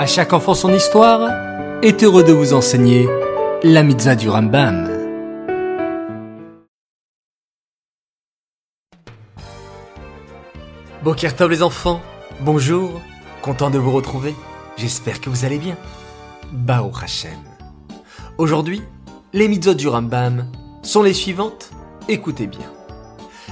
À 0.00 0.06
chaque 0.06 0.32
enfant 0.32 0.54
son 0.54 0.72
histoire 0.72 1.30
est 1.82 2.02
heureux 2.02 2.24
de 2.24 2.32
vous 2.32 2.54
enseigner 2.54 3.06
la 3.62 3.82
mitzvah 3.82 4.14
du 4.14 4.30
Rambam. 4.30 4.88
Bokertov 11.04 11.50
les 11.50 11.62
enfants, 11.62 12.00
bonjour, 12.40 13.02
content 13.42 13.68
de 13.68 13.76
vous 13.76 13.90
retrouver, 13.90 14.34
j'espère 14.78 15.20
que 15.20 15.28
vous 15.28 15.44
allez 15.44 15.58
bien. 15.58 15.76
Bao 16.50 16.90
Hashem. 17.02 17.38
Aujourd'hui, 18.38 18.80
les 19.34 19.48
mitzvot 19.48 19.74
du 19.74 19.86
Rambam 19.86 20.50
sont 20.82 21.02
les 21.02 21.12
suivantes, 21.12 21.72
écoutez 22.08 22.46
bien. 22.46 22.72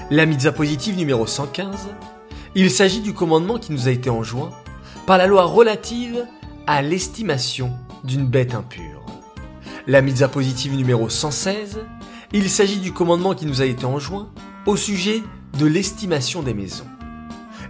La 0.09 0.25
mitzvah 0.25 0.53
positive 0.53 0.97
numéro 0.97 1.27
115, 1.27 1.91
il 2.55 2.71
s'agit 2.71 3.03
du 3.03 3.13
commandement 3.13 3.59
qui 3.59 3.71
nous 3.71 3.87
a 3.87 3.91
été 3.91 4.09
enjoint 4.09 4.49
par 5.05 5.19
la 5.19 5.27
loi 5.27 5.45
relative 5.45 6.27
à 6.69 6.83
l'estimation 6.83 7.73
d'une 8.05 8.27
bête 8.27 8.55
impure. 8.55 9.07
La 9.87 10.03
mitzvah 10.03 10.29
positive 10.29 10.77
numéro 10.77 11.09
116, 11.09 11.79
il 12.35 12.51
s'agit 12.51 12.77
du 12.77 12.93
commandement 12.93 13.35
qui 13.35 13.47
nous 13.47 13.63
a 13.63 13.65
été 13.65 13.87
enjoint 13.87 14.31
au 14.67 14.77
sujet 14.77 15.23
de 15.59 15.65
l'estimation 15.65 16.43
des 16.43 16.53
maisons. 16.53 16.85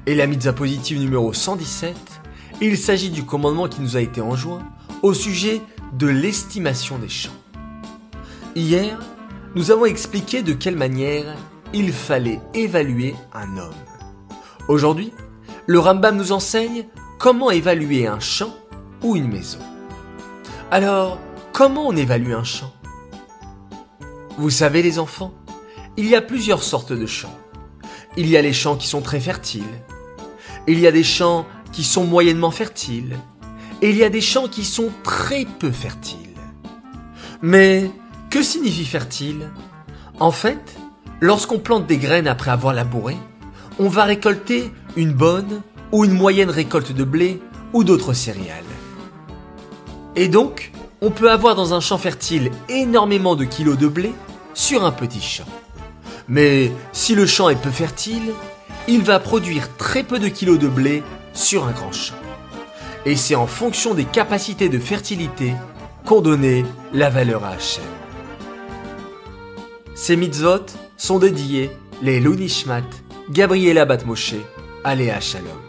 Et 0.06 0.16
la 0.16 0.26
mitzvah 0.26 0.52
positive 0.52 0.98
numéro 0.98 1.32
117, 1.32 1.96
il 2.60 2.76
s'agit 2.76 3.10
du 3.10 3.24
commandement 3.24 3.68
qui 3.68 3.82
nous 3.82 3.96
a 3.96 4.00
été 4.00 4.20
enjoint 4.20 4.64
au 5.02 5.14
sujet 5.14 5.62
de 5.92 6.08
l'estimation 6.08 6.98
des 6.98 7.08
champs. 7.08 7.30
Hier, 8.56 8.98
nous 9.54 9.70
avons 9.70 9.84
expliqué 9.84 10.42
de 10.42 10.54
quelle 10.54 10.74
manière 10.74 11.36
il 11.72 11.92
fallait 11.92 12.40
évaluer 12.52 13.14
un 13.32 13.58
homme. 13.58 13.74
Aujourd'hui, 14.66 15.12
le 15.66 15.78
Rambam 15.78 16.16
nous 16.16 16.32
enseigne 16.32 16.86
comment 17.20 17.52
évaluer 17.52 18.08
un 18.08 18.18
champ 18.18 18.52
ou 19.02 19.16
une 19.16 19.28
maison. 19.28 19.58
Alors, 20.70 21.18
comment 21.52 21.86
on 21.86 21.96
évalue 21.96 22.32
un 22.32 22.44
champ? 22.44 22.72
Vous 24.36 24.50
savez 24.50 24.82
les 24.82 24.98
enfants, 24.98 25.34
il 25.96 26.06
y 26.06 26.14
a 26.14 26.22
plusieurs 26.22 26.62
sortes 26.62 26.92
de 26.92 27.06
champs. 27.06 27.36
Il 28.16 28.28
y 28.28 28.36
a 28.36 28.42
les 28.42 28.52
champs 28.52 28.76
qui 28.76 28.86
sont 28.86 29.00
très 29.00 29.20
fertiles. 29.20 29.64
Il 30.66 30.78
y 30.78 30.86
a 30.86 30.92
des 30.92 31.04
champs 31.04 31.46
qui 31.72 31.84
sont 31.84 32.04
moyennement 32.04 32.50
fertiles. 32.50 33.16
Et 33.82 33.90
il 33.90 33.96
y 33.96 34.04
a 34.04 34.10
des 34.10 34.20
champs 34.20 34.48
qui 34.48 34.64
sont 34.64 34.90
très 35.02 35.44
peu 35.44 35.70
fertiles. 35.70 36.18
Mais 37.42 37.90
que 38.30 38.42
signifie 38.42 38.84
fertile? 38.84 39.50
En 40.20 40.32
fait, 40.32 40.76
lorsqu'on 41.20 41.58
plante 41.58 41.86
des 41.86 41.98
graines 41.98 42.28
après 42.28 42.50
avoir 42.50 42.74
labouré, 42.74 43.16
on 43.78 43.88
va 43.88 44.04
récolter 44.04 44.72
une 44.96 45.12
bonne 45.12 45.62
ou 45.92 46.04
une 46.04 46.12
moyenne 46.12 46.50
récolte 46.50 46.92
de 46.92 47.04
blé 47.04 47.40
ou 47.72 47.84
d'autres 47.84 48.12
céréales. 48.12 48.64
Et 50.20 50.26
donc, 50.26 50.72
on 51.00 51.12
peut 51.12 51.30
avoir 51.30 51.54
dans 51.54 51.74
un 51.74 51.80
champ 51.80 51.96
fertile 51.96 52.50
énormément 52.68 53.36
de 53.36 53.44
kilos 53.44 53.78
de 53.78 53.86
blé 53.86 54.10
sur 54.52 54.84
un 54.84 54.90
petit 54.90 55.20
champ. 55.20 55.46
Mais 56.26 56.72
si 56.92 57.14
le 57.14 57.24
champ 57.24 57.48
est 57.50 57.62
peu 57.62 57.70
fertile, 57.70 58.32
il 58.88 59.04
va 59.04 59.20
produire 59.20 59.76
très 59.76 60.02
peu 60.02 60.18
de 60.18 60.26
kilos 60.26 60.58
de 60.58 60.66
blé 60.66 61.04
sur 61.34 61.68
un 61.68 61.70
grand 61.70 61.92
champ. 61.92 62.16
Et 63.06 63.14
c'est 63.14 63.36
en 63.36 63.46
fonction 63.46 63.94
des 63.94 64.06
capacités 64.06 64.68
de 64.68 64.80
fertilité 64.80 65.52
qu'on 66.04 66.20
donnait 66.20 66.64
la 66.92 67.10
valeur 67.10 67.44
à 67.44 67.50
Hachem. 67.50 67.84
Ces 69.94 70.16
mitzvot 70.16 70.66
sont 70.96 71.20
dédiés 71.20 71.70
les 72.02 72.18
Lunishmat, 72.18 72.82
Gabriela 73.30 73.84
Batmoshe, 73.84 74.34
Aléa 74.82 75.20
Shalom. 75.20 75.67